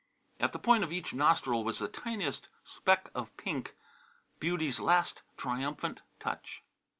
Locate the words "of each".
0.83-1.13